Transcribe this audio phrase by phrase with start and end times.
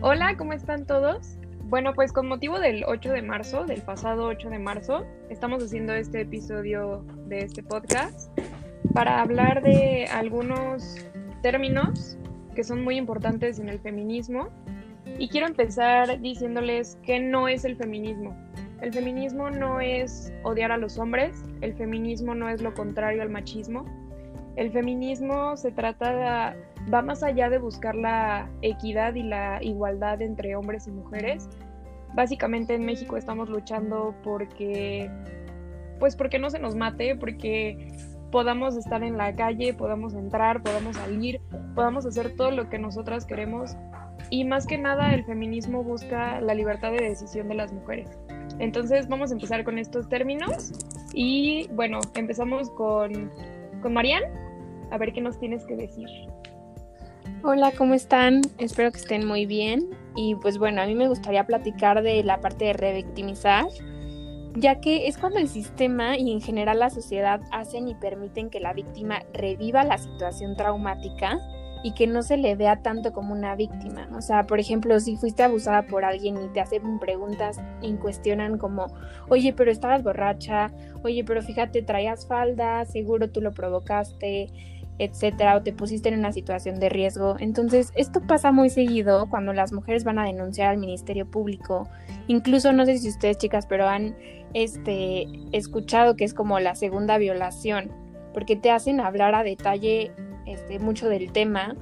[0.00, 1.38] Hola, ¿cómo están todos?
[1.64, 5.92] Bueno, pues con motivo del 8 de marzo, del pasado 8 de marzo, estamos haciendo
[5.92, 8.30] este episodio de este podcast
[8.94, 11.04] para hablar de algunos
[11.42, 12.16] términos
[12.54, 14.50] que son muy importantes en el feminismo.
[15.18, 18.36] Y quiero empezar diciéndoles que no es el feminismo.
[18.80, 23.30] El feminismo no es odiar a los hombres, el feminismo no es lo contrario al
[23.30, 23.84] machismo.
[24.54, 26.56] El feminismo se trata de,
[26.92, 31.48] va más allá de buscar la equidad y la igualdad entre hombres y mujeres.
[32.14, 35.10] Básicamente en México estamos luchando porque
[35.98, 37.92] pues porque no se nos mate, porque
[38.30, 41.40] podamos estar en la calle, podamos entrar, podamos salir,
[41.74, 43.76] podamos hacer todo lo que nosotras queremos.
[44.30, 48.10] Y más que nada el feminismo busca la libertad de decisión de las mujeres.
[48.58, 50.72] Entonces vamos a empezar con estos términos
[51.14, 53.30] y bueno, empezamos con,
[53.82, 54.24] con Marian.
[54.90, 56.08] A ver qué nos tienes que decir.
[57.44, 58.40] Hola, ¿cómo están?
[58.58, 59.90] Espero que estén muy bien.
[60.16, 63.66] Y pues bueno, a mí me gustaría platicar de la parte de revictimizar,
[64.56, 68.58] ya que es cuando el sistema y en general la sociedad hacen y permiten que
[68.58, 71.38] la víctima reviva la situación traumática
[71.84, 74.08] y que no se le vea tanto como una víctima.
[74.16, 78.58] O sea, por ejemplo, si fuiste abusada por alguien y te hacen preguntas y cuestionan
[78.58, 78.86] como,
[79.28, 80.72] oye, pero estabas borracha,
[81.04, 84.48] oye, pero fíjate, traías falda, seguro tú lo provocaste,
[84.98, 87.36] etcétera, o te pusiste en una situación de riesgo.
[87.38, 91.88] Entonces, esto pasa muy seguido cuando las mujeres van a denunciar al Ministerio Público.
[92.26, 94.16] Incluso, no sé si ustedes, chicas, pero han
[94.54, 97.90] este, escuchado que es como la segunda violación,
[98.34, 100.12] porque te hacen hablar a detalle
[100.46, 101.76] este, mucho del tema,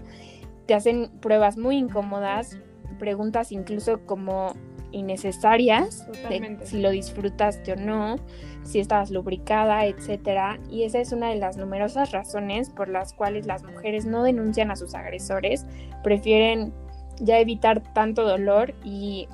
[0.66, 2.58] te hacen pruebas muy incómodas,
[2.98, 4.54] preguntas incluso como
[4.96, 8.16] innecesarias, de si lo disfrutaste o no,
[8.64, 13.46] si estabas lubricada, etcétera, y esa es una de las numerosas razones por las cuales
[13.46, 15.66] las mujeres no denuncian a sus agresores,
[16.02, 16.72] prefieren
[17.20, 19.28] ya evitar tanto dolor y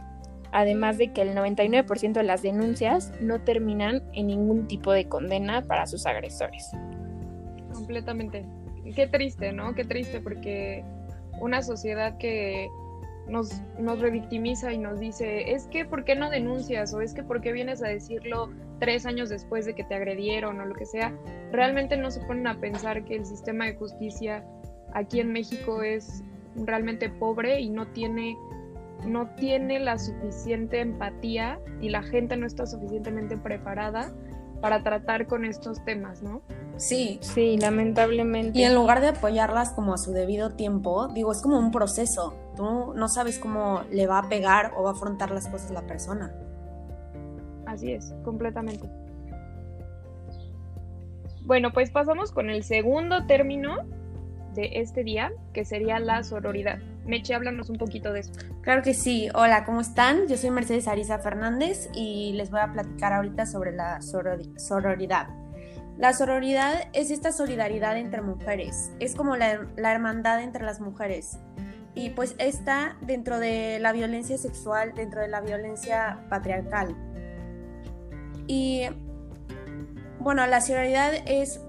[0.52, 5.62] además de que el 99% de las denuncias no terminan en ningún tipo de condena
[5.62, 6.70] para sus agresores.
[7.72, 8.44] Completamente.
[8.94, 9.74] Qué triste, ¿no?
[9.74, 10.84] Qué triste porque
[11.40, 12.68] una sociedad que
[13.28, 16.92] nos, nos revictimiza y nos dice, es que ¿por qué no denuncias?
[16.94, 20.60] o es que ¿por qué vienes a decirlo tres años después de que te agredieron
[20.60, 21.12] o lo que sea?
[21.50, 24.44] Realmente no se ponen a pensar que el sistema de justicia
[24.92, 26.22] aquí en México es
[26.56, 28.36] realmente pobre y no tiene
[29.06, 34.12] no tiene la suficiente empatía y la gente no está suficientemente preparada
[34.60, 36.40] para tratar con estos temas, ¿no?
[36.76, 37.18] Sí.
[37.20, 38.58] Sí, lamentablemente.
[38.58, 42.34] Y en lugar de apoyarlas como a su debido tiempo, digo, es como un proceso.
[42.56, 45.86] Tú no sabes cómo le va a pegar o va a afrontar las cosas la
[45.86, 46.32] persona.
[47.66, 48.88] Así es, completamente.
[51.44, 53.78] Bueno, pues pasamos con el segundo término
[54.54, 56.78] de este día, que sería la sororidad.
[57.04, 58.32] Meche, háblanos un poquito de eso.
[58.60, 59.28] Claro que sí.
[59.34, 60.28] Hola, ¿cómo están?
[60.28, 65.28] Yo soy Mercedes Arisa Fernández y les voy a platicar ahorita sobre la sororidad.
[65.98, 71.38] La sororidad es esta solidaridad entre mujeres, es como la, la hermandad entre las mujeres.
[71.94, 76.96] Y pues está dentro de la violencia sexual, dentro de la violencia patriarcal.
[78.46, 78.86] Y
[80.22, 81.60] bueno, la sororidad es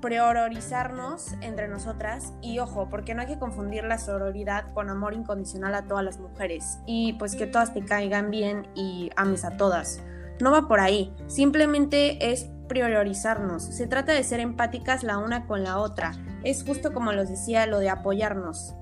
[0.00, 5.74] priorizarnos entre nosotras y ojo, porque no hay que confundir la sororidad con amor incondicional
[5.74, 10.00] a todas las mujeres y pues que todas te caigan bien y ames a todas.
[10.40, 13.64] No va por ahí, simplemente es priorizarnos.
[13.64, 16.12] Se trata de ser empáticas la una con la otra.
[16.44, 18.76] Es justo como los decía lo de apoyarnos.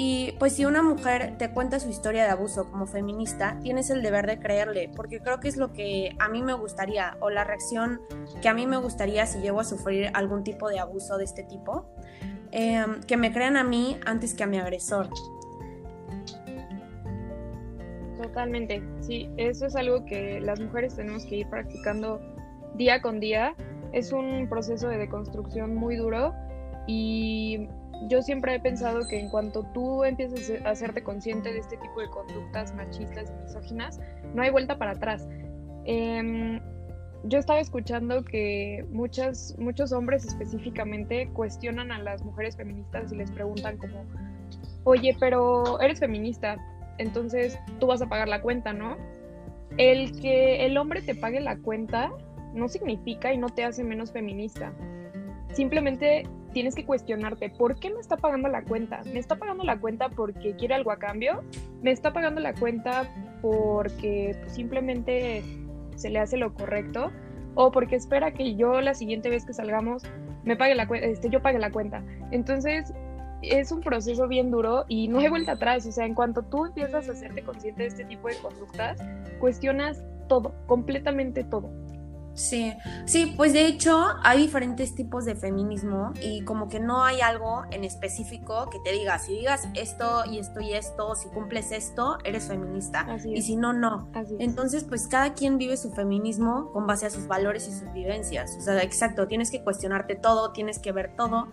[0.00, 4.00] Y pues si una mujer te cuenta su historia de abuso como feminista, tienes el
[4.00, 7.42] deber de creerle, porque creo que es lo que a mí me gustaría, o la
[7.42, 8.00] reacción
[8.40, 11.42] que a mí me gustaría si llego a sufrir algún tipo de abuso de este
[11.42, 11.90] tipo,
[12.52, 15.08] em, que me crean a mí antes que a mi agresor.
[18.22, 22.20] Totalmente, sí, eso es algo que las mujeres tenemos que ir practicando
[22.76, 23.56] día con día.
[23.92, 26.34] Es un proceso de deconstrucción muy duro
[26.86, 27.68] y
[28.06, 32.00] yo siempre he pensado que en cuanto tú empieces a hacerte consciente de este tipo
[32.00, 34.00] de conductas machistas y misóginas,
[34.34, 35.26] no hay vuelta para atrás.
[35.84, 36.60] Em,
[37.24, 43.30] yo estaba escuchando que muchas, muchos hombres específicamente cuestionan a las mujeres feministas y les
[43.30, 44.04] preguntan como,
[44.84, 46.56] oye, pero eres feminista,
[46.98, 48.96] entonces tú vas a pagar la cuenta, ¿no?
[49.76, 52.12] El que el hombre te pague la cuenta
[52.54, 54.72] no significa y no te hace menos feminista.
[55.52, 59.02] Simplemente tienes que cuestionarte, ¿por qué me está pagando la cuenta?
[59.04, 61.42] ¿Me está pagando la cuenta porque quiere algo a cambio?
[61.82, 63.08] ¿Me está pagando la cuenta
[63.42, 65.42] porque simplemente
[65.96, 67.10] se le hace lo correcto?
[67.54, 70.02] ¿O porque espera que yo la siguiente vez que salgamos
[70.44, 72.02] me pague la este, yo pague la cuenta?
[72.30, 72.92] Entonces,
[73.42, 75.86] es un proceso bien duro y no hay vuelta atrás.
[75.86, 79.00] O sea, en cuanto tú empiezas a hacerte consciente de este tipo de conductas,
[79.40, 81.70] cuestionas todo, completamente todo.
[82.38, 82.72] Sí,
[83.04, 87.64] sí, pues de hecho hay diferentes tipos de feminismo y como que no hay algo
[87.72, 92.16] en específico que te diga, si digas esto y esto y esto, si cumples esto,
[92.22, 93.08] eres feminista.
[93.24, 94.08] y si no, no.
[94.38, 98.56] Entonces, pues cada quien vive su feminismo con base a sus valores y sus vivencias.
[98.56, 101.48] O sea, exacto, tienes que cuestionarte todo, tienes que ver todo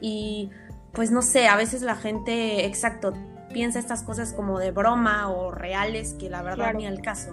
[0.00, 0.50] y
[0.92, 3.12] pues no sé, a veces la gente, exacto,
[3.52, 7.32] piensa estas cosas como de broma o reales que la verdad ni al caso.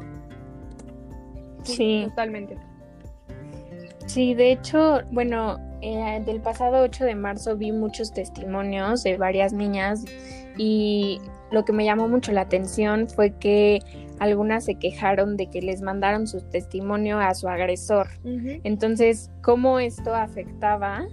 [1.62, 2.58] Sí, totalmente.
[4.06, 9.54] Sí, de hecho, bueno, eh, del pasado 8 de marzo vi muchos testimonios de varias
[9.54, 10.06] niñas
[10.58, 11.20] y
[11.52, 13.82] lo que me llamó mucho la atención fue que
[14.20, 18.08] algunas se quejaron de que les mandaron su testimonio a su agresor.
[18.64, 21.06] Entonces, ¿cómo esto afectaba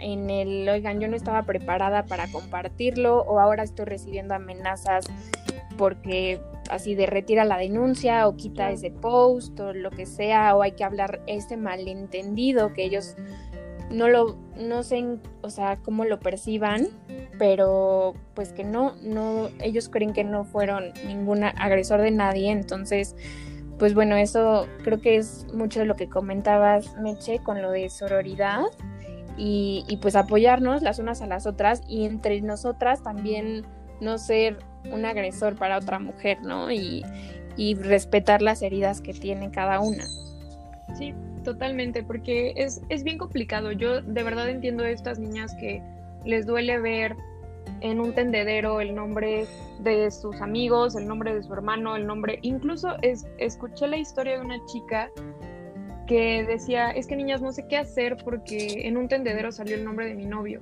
[0.00, 5.06] en el, oigan, yo no estaba preparada para compartirlo o ahora estoy recibiendo amenazas
[5.78, 10.60] porque así de retira la denuncia o quita ese post o lo que sea o
[10.60, 13.16] hay que hablar este malentendido que ellos
[13.90, 15.02] no lo no sé
[15.40, 16.88] o sea cómo lo perciban
[17.38, 22.50] pero pues que no no ellos creen que no fueron ningún agresor de nadie.
[22.50, 23.16] Entonces
[23.78, 27.88] pues bueno eso creo que es mucho de lo que comentabas Meche con lo de
[27.88, 28.64] sororidad
[29.36, 33.64] y, y pues apoyarnos las unas a las otras y entre nosotras también
[34.00, 36.70] no ser un agresor para otra mujer, ¿no?
[36.70, 37.04] Y,
[37.80, 40.04] respetar las heridas que tiene cada una.
[40.96, 43.72] Sí, totalmente, porque es, es bien complicado.
[43.72, 45.82] Yo de verdad entiendo a estas niñas que
[46.24, 47.16] les duele ver
[47.80, 49.46] en un tendedero el nombre
[49.80, 52.38] de sus amigos, el nombre de su hermano, el nombre.
[52.42, 55.10] Incluso es, escuché la historia de una chica
[56.06, 59.84] que decía, es que niñas no sé qué hacer porque en un tendedero salió el
[59.84, 60.60] nombre de mi novio.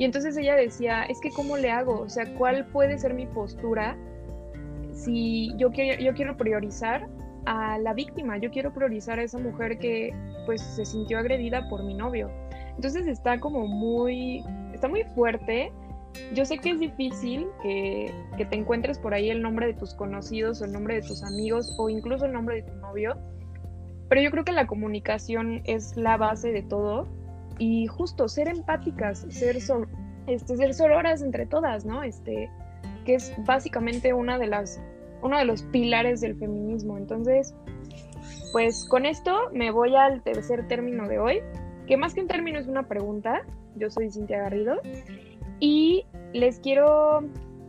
[0.00, 2.00] Y entonces ella decía, es que ¿cómo le hago?
[2.00, 3.98] O sea, ¿cuál puede ser mi postura
[4.94, 7.06] si yo quiero, yo quiero priorizar
[7.44, 8.38] a la víctima?
[8.38, 10.14] Yo quiero priorizar a esa mujer que
[10.46, 12.30] pues se sintió agredida por mi novio.
[12.76, 14.42] Entonces está como muy,
[14.72, 15.70] está muy fuerte.
[16.32, 19.92] Yo sé que es difícil que, que te encuentres por ahí el nombre de tus
[19.92, 23.18] conocidos o el nombre de tus amigos o incluso el nombre de tu novio,
[24.08, 27.06] pero yo creo que la comunicación es la base de todo
[27.60, 29.58] y justo ser empáticas, ser,
[30.26, 32.02] este, ser sororas entre todas, ¿no?
[32.02, 32.50] Este,
[33.04, 34.80] que es básicamente una de las,
[35.22, 36.96] uno de los pilares del feminismo.
[36.96, 37.54] Entonces,
[38.52, 41.42] pues con esto me voy al tercer término de hoy,
[41.86, 43.42] que más que un término es una pregunta.
[43.76, 44.80] Yo soy Cintia Garrido
[45.60, 47.20] y les quiero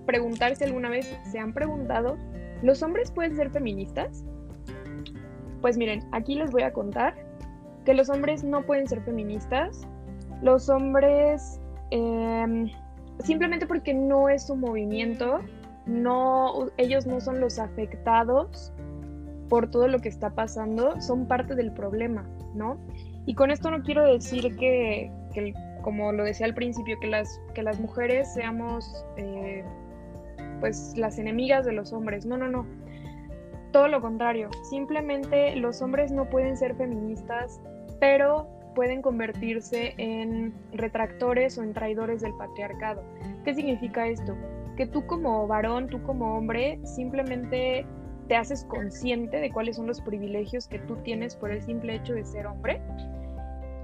[0.05, 2.17] preguntar si alguna vez se han preguntado,
[2.63, 4.23] ¿los hombres pueden ser feministas?
[5.59, 7.30] Pues miren, aquí les voy a contar
[7.85, 9.87] que los hombres no pueden ser feministas.
[10.41, 11.59] Los hombres,
[11.91, 12.69] em,
[13.19, 15.39] simplemente porque no es su movimiento,
[15.85, 18.71] no, ellos no son los afectados
[19.49, 22.25] por todo lo que está pasando, son parte del problema,
[22.55, 22.77] ¿no?
[23.25, 25.11] Y con esto no quiero decir que,
[25.83, 29.63] como lo decía al principio, que las, que las mujeres seamos eh,
[30.59, 32.25] pues las enemigas de los hombres.
[32.25, 32.65] No, no, no.
[33.71, 34.49] Todo lo contrario.
[34.69, 37.59] Simplemente los hombres no pueden ser feministas
[38.01, 43.03] pero pueden convertirse en retractores o en traidores del patriarcado.
[43.45, 44.35] ¿Qué significa esto?
[44.75, 47.85] Que tú como varón, tú como hombre, simplemente
[48.27, 52.13] te haces consciente de cuáles son los privilegios que tú tienes por el simple hecho
[52.15, 52.81] de ser hombre,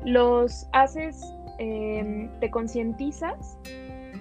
[0.03, 1.21] los haces,
[1.59, 3.57] em, te concientizas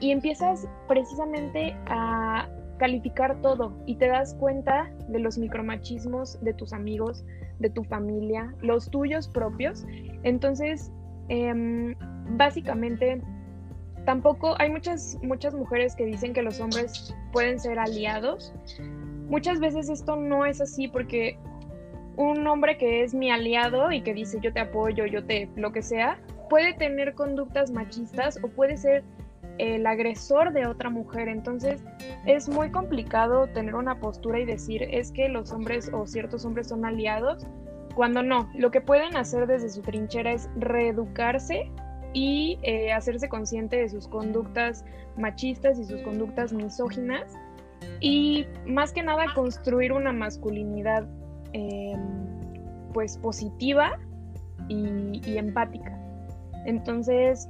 [0.00, 6.72] y empiezas precisamente a calificar todo y te das cuenta de los micromachismos de tus
[6.72, 7.24] amigos,
[7.58, 9.86] de tu familia, los tuyos propios.
[10.22, 10.92] Entonces,
[11.28, 11.94] em,
[12.36, 13.20] básicamente,
[14.04, 18.54] tampoco hay muchas, muchas mujeres que dicen que los hombres pueden ser aliados.
[19.28, 21.38] Muchas veces esto no es así porque
[22.16, 25.72] un hombre que es mi aliado y que dice yo te apoyo, yo te lo
[25.72, 26.18] que sea,
[26.48, 29.04] puede tener conductas machistas o puede ser
[29.58, 31.28] el agresor de otra mujer.
[31.28, 31.82] Entonces
[32.26, 36.68] es muy complicado tener una postura y decir es que los hombres o ciertos hombres
[36.68, 37.46] son aliados,
[37.94, 38.48] cuando no.
[38.54, 41.70] Lo que pueden hacer desde su trinchera es reeducarse
[42.12, 44.84] y eh, hacerse consciente de sus conductas
[45.16, 47.34] machistas y sus conductas misóginas
[48.00, 51.06] y más que nada construir una masculinidad
[51.52, 52.00] em,
[52.92, 53.98] pues positiva
[54.68, 55.98] y, y empática.
[56.64, 57.48] Entonces,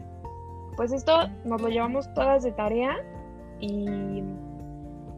[0.77, 2.97] pues esto nos lo llevamos todas de tarea
[3.61, 4.23] y,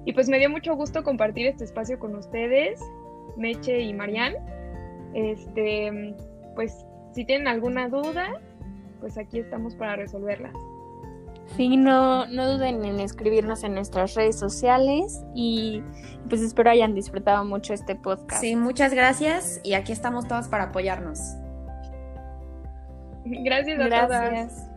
[0.05, 2.81] y pues me dio mucho gusto compartir este espacio con ustedes,
[3.37, 4.35] Meche y Marian.
[5.15, 6.15] Este,
[6.55, 8.41] pues si tienen alguna duda,
[9.01, 10.55] pues aquí estamos para resolverlas.
[11.57, 15.83] Sí, no, no duden en escribirnos en nuestras redes sociales y
[16.29, 18.41] pues espero hayan disfrutado mucho este podcast.
[18.41, 21.19] Sí, muchas gracias y aquí estamos todos para apoyarnos.
[23.25, 24.09] Gracias a Gracias.
[24.09, 24.68] todas.